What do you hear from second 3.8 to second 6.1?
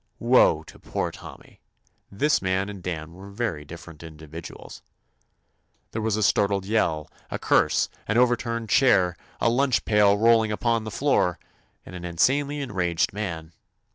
ent individuals. There